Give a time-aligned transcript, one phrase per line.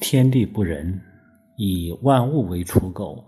[0.00, 0.98] 天地不仁，
[1.58, 3.22] 以万物为刍狗；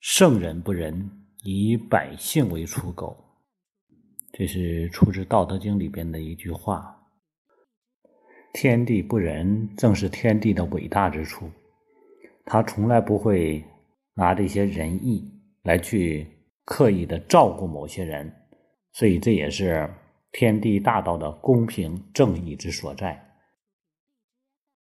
[0.00, 1.06] 圣人不仁，
[1.44, 3.14] 以百姓为刍狗。
[4.32, 6.98] 这是出自《道德经》里边的一句话。
[8.54, 11.50] 天地不仁，正是天地的伟大之处。
[12.46, 13.62] 他从来不会
[14.14, 15.30] 拿这些仁义
[15.62, 16.26] 来去
[16.64, 18.34] 刻意的照顾某些人，
[18.92, 19.88] 所以这也是
[20.32, 23.27] 天地大道的公平正义之所在。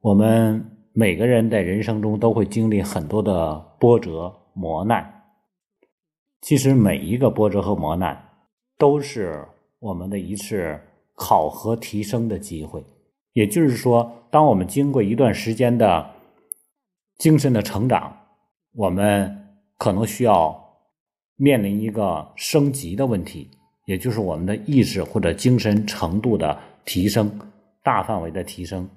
[0.06, 5.24] 我们每个人在人生中都会经历很多的波折磨难，
[6.42, 8.16] 其实每一个波折和磨难
[8.78, 9.44] 都是
[9.80, 10.80] 我们的一次
[11.16, 12.84] 考核提升的机会。
[13.34, 16.08] 也就是说，当我们经过一段时间的
[17.18, 18.16] 精神的成长，
[18.74, 19.36] 我们
[19.80, 20.56] 可能需要
[21.36, 23.50] 面临一个升级的问题，
[23.86, 27.40] 也就是我们的意识或者精神程度的提升，
[27.82, 28.88] 大范围的提升。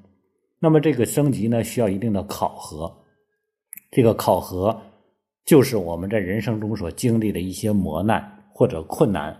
[0.60, 3.04] 那么这个升级呢，需要一定的考核。
[3.90, 4.82] 这个考核
[5.44, 9.34] 就是我们在人生中所经历的一些磨难，或者困难，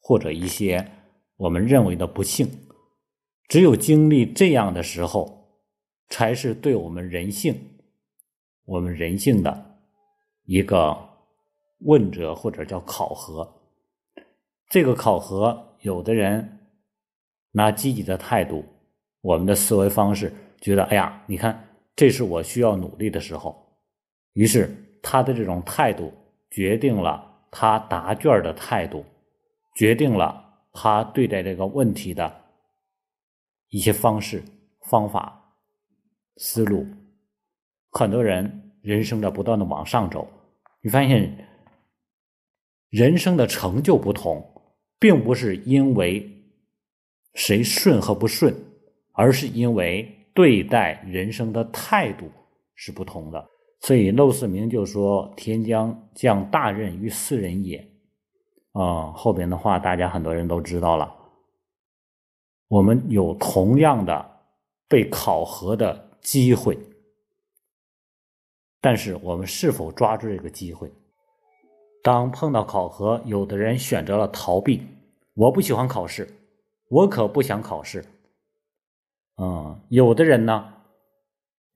[0.00, 0.84] 或者一些
[1.36, 2.50] 我们认为的不幸。
[3.46, 5.48] 只有经历这样的时候，
[6.10, 7.58] 才是对我们人性、
[8.64, 9.78] 我们人性的
[10.44, 10.94] 一个
[11.80, 13.48] 问责或者叫考核。
[14.68, 16.58] 这个考核，有的人
[17.52, 18.64] 拿积极的态度，
[19.22, 20.30] 我们的思维方式。
[20.60, 23.64] 觉得哎呀，你看，这是我需要努力的时候。
[24.32, 24.68] 于是
[25.02, 26.12] 他的这种态度
[26.50, 29.04] 决定了他答卷的态度，
[29.76, 32.44] 决定了他对待这个问题的
[33.68, 34.42] 一些方式、
[34.82, 35.54] 方法、
[36.38, 36.86] 思路。
[37.90, 40.28] 很多人人生在不断的往上走，
[40.82, 41.48] 你发现
[42.90, 44.44] 人生的成就不同，
[44.98, 46.28] 并不是因为
[47.34, 48.54] 谁顺和不顺，
[49.12, 50.14] 而是因为。
[50.38, 52.30] 对待人生的态度
[52.76, 53.44] 是不同的，
[53.80, 57.84] 所以陋室铭就说：“天将降大任于斯人也。”
[58.70, 61.12] 啊，后边的话大家很多人都知道了。
[62.68, 64.30] 我们有同样的
[64.86, 66.78] 被考核的机会，
[68.80, 70.88] 但是我们是否抓住这个机会？
[72.00, 74.86] 当碰到考核，有的人选择了逃避。
[75.34, 76.28] 我不喜欢考试，
[76.90, 78.04] 我可不想考试。
[79.40, 80.74] 嗯，有的人呢，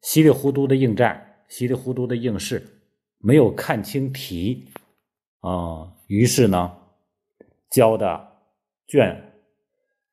[0.00, 2.82] 稀里糊涂的应战，稀里糊涂的应试，
[3.18, 4.68] 没有看清题，
[5.40, 6.72] 啊，于是呢，
[7.70, 8.28] 交的
[8.88, 9.16] 卷、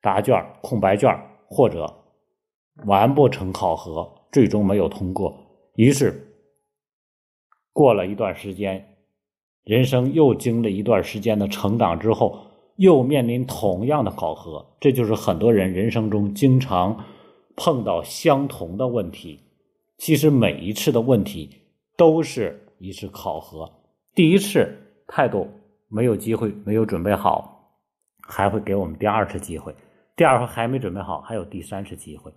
[0.00, 1.12] 答卷、空白卷
[1.48, 1.92] 或者
[2.86, 5.36] 完不成考核，最终没有通过。
[5.74, 6.32] 于是
[7.72, 8.96] 过了一段时间，
[9.64, 12.38] 人生又经历一段时间的成长之后，
[12.76, 14.64] 又面临同样的考核。
[14.78, 17.04] 这就是很多人人生中经常。
[17.62, 19.38] 碰到相同的问题，
[19.98, 21.50] 其实每一次的问题
[21.94, 23.70] 都是一次考核。
[24.14, 24.66] 第一次
[25.06, 25.46] 态度
[25.86, 27.70] 没有机会，没有准备好，
[28.22, 29.76] 还会给我们第二次机会。
[30.16, 32.32] 第二回还没准备好，还有第三次机会。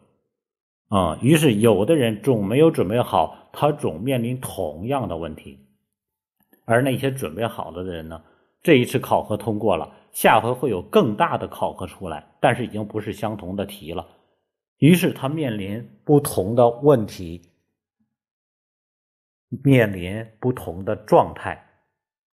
[0.90, 5.58] 啊，于是有的人总没有准备好，他总面临同样的问题。
[6.66, 8.22] 而那些准备好了的人呢，
[8.62, 14.06] 这一次考核通过了，下回会有更大的考核出来，但是已经不是相同的题了。
[14.84, 17.42] 于是他面临不同的问题，
[19.64, 21.66] 面临不同的状态。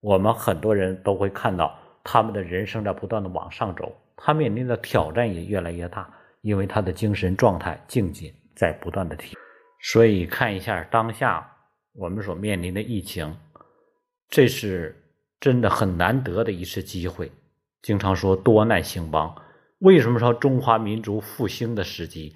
[0.00, 6.10] 我们很多人都会看到他们的人生在不断的往上走，他面临的挑战也越来越大，
[6.40, 9.36] 因为他的精神状态境界在不断的提。
[9.82, 11.46] 所以看一下当下
[11.92, 13.36] 我们所面临的疫情，
[14.30, 14.96] 这是
[15.38, 17.30] 真的很难得的一次机会。
[17.82, 19.36] 经常说多难兴邦。
[19.78, 22.34] 为什么说中华民族复兴的时机？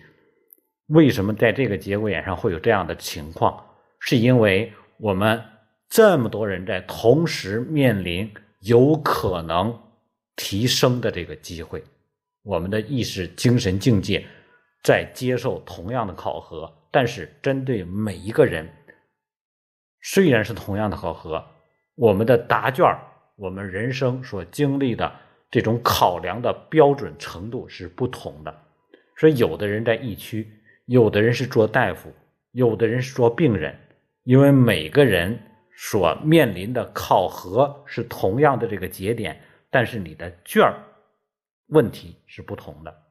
[0.87, 3.65] 为什么在这个节骨眼上会有这样的情况？
[3.99, 5.43] 是因为我们
[5.89, 9.77] 这么多人在同时面临有可能
[10.37, 11.83] 提升的这个机会，
[12.43, 14.25] 我们的意识、精神境界
[14.85, 18.69] 在接受同样的考核，但是针对每一个人，
[20.01, 21.45] 虽然是同样的考核，
[21.97, 22.87] 我们的答卷
[23.37, 25.13] 我们人生所经历的。
[25.53, 28.63] 这种考量的标准程度是不同的，
[29.19, 30.51] 所以有的人在疫区，
[30.87, 32.11] 有的人是做大夫，
[32.53, 33.79] 有的人是做病人，
[34.25, 35.39] 因为每个人
[35.77, 40.75] 所面临的考核是同样的这个节点，但是你的卷儿
[41.67, 43.03] 问题是不同的。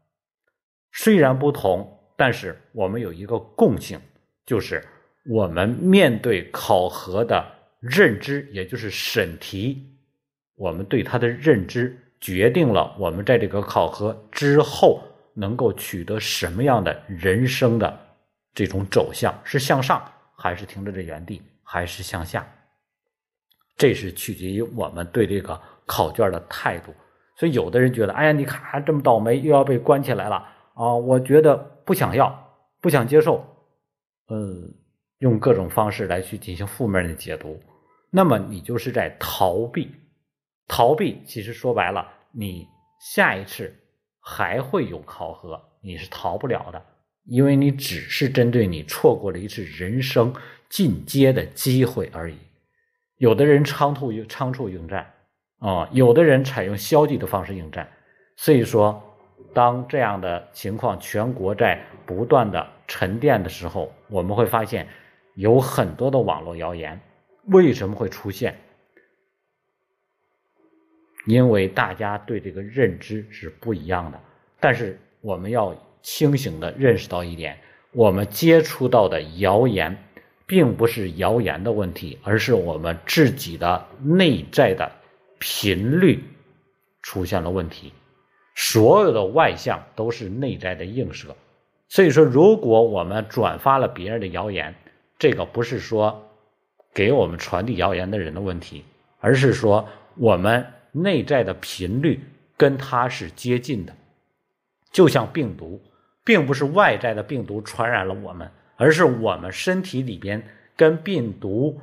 [0.91, 3.99] 虽然不同，但是我们有一个共性，
[4.47, 4.83] 就是
[5.29, 7.45] 我们面对考核的
[7.79, 9.95] 认知，也就是审题，
[10.55, 11.95] 我们对它的认知。
[12.21, 15.01] 决定了我们在这个考核之后
[15.33, 17.99] 能够取得什么样的人生的
[18.53, 20.01] 这种走向是向上，
[20.37, 22.47] 还是停留在原地，还是向下？
[23.75, 26.93] 这是取决于我们对这个考卷的态度。
[27.37, 30.35] 所以，有的人觉得，哎呀，你看这么倒霉，又要被关起来了
[30.75, 30.93] 啊！
[30.93, 32.31] 我觉得不想要，
[32.79, 33.43] 不想接受，
[34.29, 34.71] 嗯，
[35.19, 37.59] 用各种方式来去进行负面的解读，
[38.11, 39.91] 那么你就是在逃避。
[40.71, 42.65] 逃避其实说白了，你
[43.01, 43.75] 下一次
[44.21, 46.81] 还会有考核，你是逃不了的，
[47.25, 50.33] 因为你只是针对你错过了一次人生
[50.69, 52.37] 进阶的机会而已。
[53.17, 55.13] 有的人仓促仓促应战。
[55.59, 57.87] 啊，有的人采用消极的方式应战，
[58.37, 59.03] 所以说，
[59.53, 64.87] 当这样的情况全国在不断的沉淀的时候，我们会发现
[65.35, 66.97] 有很多的网络谣言
[67.47, 68.55] 为什么会出现？
[71.25, 74.19] 因为大家对这个认知是不一样的。
[74.59, 77.57] 但是我们要清醒的认识到一点：
[77.91, 79.97] 我们接触到的谣言，
[80.45, 84.91] 并不是谣言的问题，而是我们自己的内在的。
[85.43, 86.23] 频率
[87.01, 87.91] 出现了问题，
[88.53, 91.35] 所有的外向都是内在的映射。
[91.89, 94.75] 所以说，如果我们转发了别人的谣言，
[95.17, 96.29] 这个不是说
[96.93, 98.85] 给我们传递谣言的人的问题，
[99.19, 102.19] 而是说我们内在的频率
[102.57, 103.95] 跟它是接近的。
[104.91, 105.81] 就像病毒，
[106.23, 110.43] 并不是外在的病毒传染了我们，而是我们身体里边
[110.75, 111.79] 跟病毒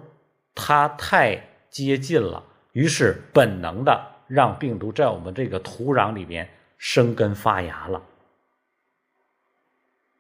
[0.54, 2.44] 它太接近了。
[2.72, 8.02] 于是，本能的让病毒在我们这个土壤里边生根发芽了。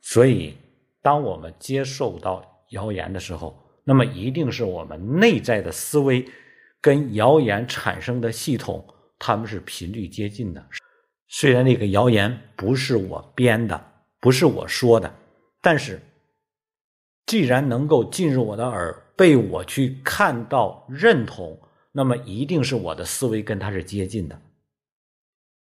[0.00, 0.56] 所以，
[1.02, 6.26] 当我们接受到谣言的时候，那么一定是我们内在的思维
[6.80, 8.86] 跟谣言产生的系统，
[9.18, 10.64] 他们是频率接近的。
[11.28, 13.84] 虽然那个谣言不是我编的，
[14.20, 15.14] 不是我说的，
[15.60, 16.00] 但是
[17.26, 21.60] 既然能够进入我的耳，被我去看到、认同。
[21.90, 24.40] 那么一定是我的思维跟他是接近的。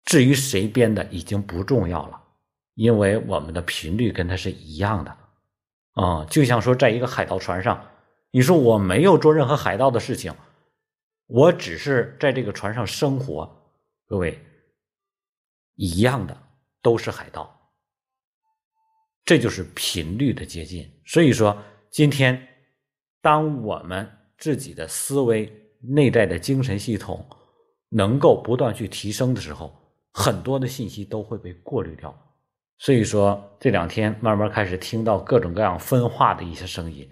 [0.05, 2.21] 至于谁编的已经不重要了，
[2.75, 5.17] 因为我们的频率跟他是一样的。
[5.93, 7.85] 啊，就像说在一个海盗船上，
[8.31, 10.33] 你说我没有做任何海盗的事情，
[11.31, 13.49] 我只是在这个船上生活，
[14.05, 14.39] 各位
[15.75, 16.37] 一样的
[16.81, 17.57] 都是海盗。
[19.25, 20.87] 这就是频率的接近。
[21.05, 21.57] 所以说，
[21.89, 22.47] 今天
[23.21, 24.07] 当我们
[24.37, 25.51] 自己的思维。
[25.83, 27.25] 内在的精神系统
[27.89, 29.75] 能够不断去提升的时候，
[30.13, 32.15] 很多的信息都会被过滤掉。
[32.77, 37.09] 所以说，这两天慢慢开始听到各种各样分化的一些声音。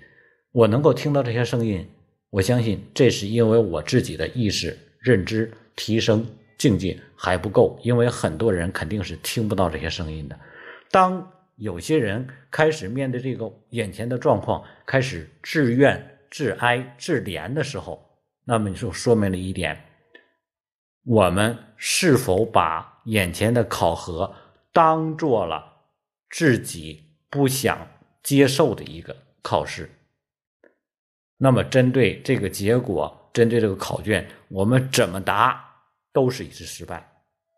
[0.52, 1.84] 我能够听到这些声音，
[2.30, 6.26] 我相信这是因为我自己的意识认知提升
[6.58, 7.80] 境界还不够。
[7.84, 10.40] 因为很多人肯定是听不到这些声音的。
[10.92, 18.00] 当有些人开始面对这个眼前的状况，开始自怨自哀自怜的时候，
[18.46, 19.86] 那么你就说明了一点：
[21.04, 24.34] 我们是否把眼前的考核
[24.72, 25.64] 当做了
[26.30, 27.88] 自己不想
[28.22, 29.90] 接受的一个考试？
[31.40, 35.60] 那么针对这个结果，针对这个考卷，我们怎么答
[36.14, 37.12] 都是一次失败。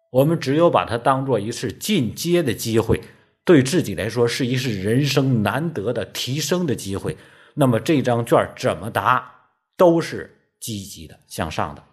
[0.10, 3.02] 我们只有把它当做一次进阶的机会，
[3.44, 7.18] 对自己来说是一次人生难得的提升的机会。
[7.56, 10.38] 那么这张卷怎么答都是。
[10.62, 11.84] 积极的向上的，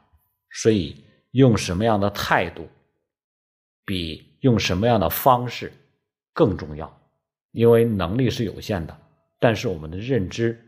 [0.51, 2.69] 所以用什么样的态度，
[3.87, 5.73] 比用什么样的方式
[6.35, 7.01] 更重要。
[7.53, 8.95] 因为能力是有限的，
[9.41, 10.68] 但是我们的认知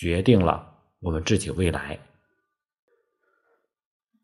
[0.00, 1.98] 决定了我们自己未来。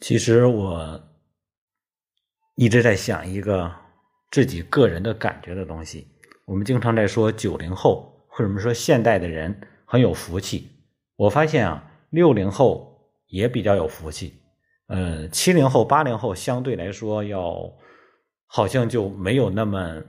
[0.00, 0.98] 其实我
[2.54, 3.70] 一直在想一个
[4.30, 6.08] 自己个人的感觉的东西。
[6.46, 10.70] 我们经常在说九零后，或者说现代的人很有福气。
[11.16, 11.92] 我发现啊。
[12.10, 14.40] 六零后也比较有福气，
[14.86, 17.70] 呃，七零后、八零后相对来说要
[18.46, 20.00] 好像就没有那么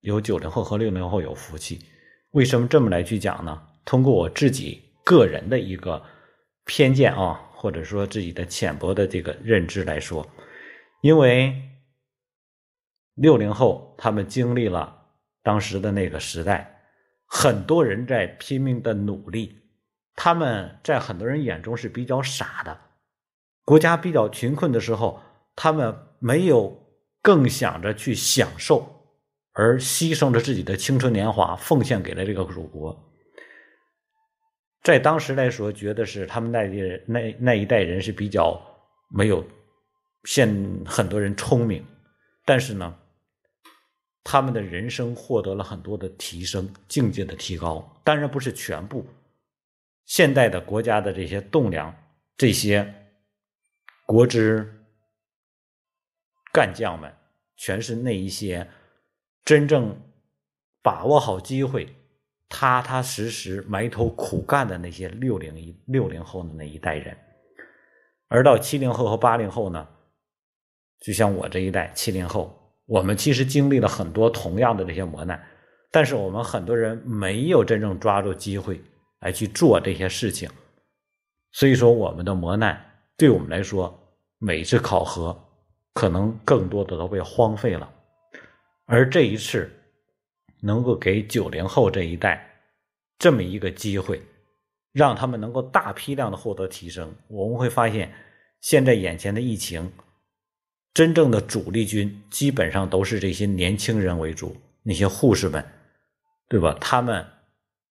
[0.00, 1.80] 有九零后和六零后有福气。
[2.32, 3.60] 为什么这么来去讲呢？
[3.86, 6.02] 通过我自己个人的一个
[6.64, 10.28] 偏见啊，或者说自己的浅薄的这个认知来说，
[11.00, 11.54] 因为
[13.14, 15.06] 六零后他们经历了
[15.44, 16.82] 当时的那个时代，
[17.24, 19.56] 很多人在拼命的努力。
[20.16, 22.76] 他们在很多人眼中是比较傻的，
[23.64, 25.22] 国家比较贫困的时候，
[25.54, 26.76] 他们没有
[27.22, 29.06] 更想着去享受，
[29.52, 33.15] 而牺牲着自己的青春年华，奉献给了这个祖国。
[34.86, 38.56] 在当时来说，觉得是他们那一人那那一代人是比较
[39.08, 39.44] 没有
[40.22, 40.48] 现
[40.86, 41.84] 很多人聪明，
[42.44, 42.96] 但是呢，
[44.22, 48.00] 他们的人生获得了很多的提升，境界的提高。
[48.04, 49.04] 当然不是全部，
[50.04, 51.92] 现代的国家的这些栋梁，
[52.36, 52.94] 这些
[54.06, 54.72] 国之
[56.52, 57.12] 干将们，
[57.56, 58.70] 全是那一些
[59.44, 60.00] 真正
[60.80, 61.92] 把握好机会、
[62.48, 67.16] 踏踏实实埋头苦干的那些六零一六零后的那一代人。
[68.28, 69.86] 而到七零后和八零后呢，
[71.00, 75.40] 就像我这一代七零后，我们其实经历了很多同样的这些磨难，
[75.90, 78.80] 但是我们很多人没有真正抓住机会
[79.20, 80.50] 来去做这些事情，
[81.52, 82.78] 所以说我们的磨难
[83.16, 83.96] 对我们来说，
[84.38, 85.36] 每一次考核
[85.94, 87.88] 可能更多的都被荒废了，
[88.86, 89.70] 而这一次
[90.60, 92.60] 能够给九零后这一代
[93.18, 94.22] 这么一个机会。
[94.92, 98.10] 让他们能够大批量的获得提升，我们会发现，
[98.62, 99.92] 现在眼前的疫情，
[100.94, 105.62] 真正的主力军基本上都是这些年轻人为主，那些护士们，
[106.48, 106.74] 对吧？
[106.80, 107.26] 他们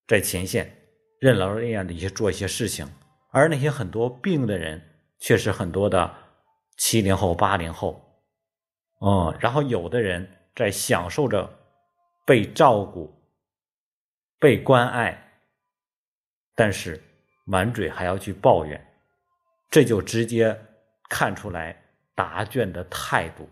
[0.08, 0.76] 在前线
[1.20, 2.90] 任劳任怨的一些做一些事情，
[3.30, 4.82] 而那些很多病的人，
[5.20, 6.12] 却是很多的
[6.78, 8.02] 七零后、八零后，
[9.02, 11.48] 嗯，然后有的人在享受着
[12.26, 13.16] 被照顾、
[14.40, 15.22] 被关爱。
[16.56, 17.02] 但是
[17.44, 18.84] 满嘴还要去抱怨，
[19.70, 20.58] 这就直接
[21.10, 21.80] 看出来
[22.16, 23.48] 答卷的态度。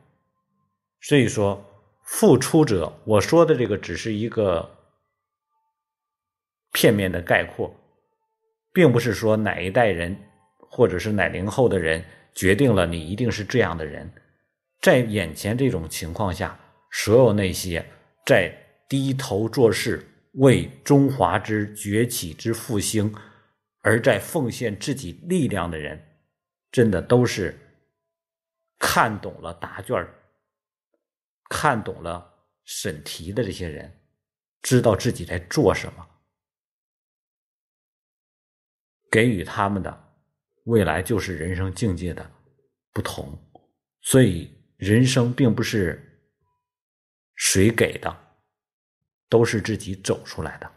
[1.02, 1.64] 所以说，
[2.04, 4.70] 付出者，我说的这个只是一个
[6.72, 7.76] 片面的概括，
[8.72, 10.18] 并不是说哪一代人
[10.58, 12.04] 或者是哪零后的人
[12.34, 14.10] 决定了你一定是这样的人。
[14.80, 16.58] 在眼前这种情况下，
[16.90, 17.86] 所有那些
[18.26, 18.54] 在
[18.88, 20.10] 低头做事。
[20.38, 23.16] 为中华之崛起之复兴
[23.82, 26.04] 而在奉献自己力量的人，
[26.72, 27.56] 真的都是
[28.80, 29.96] 看懂了答卷
[31.52, 33.96] 看懂了审题的这些人，
[34.64, 36.04] 知道自己在做什么，
[39.12, 40.16] 给予他们的
[40.64, 42.32] 未来就是人生境界的
[42.92, 43.38] 不同。
[44.02, 46.28] 所以，人生并不是
[47.36, 48.33] 谁给的。
[49.34, 50.70] 都是自己走出来的。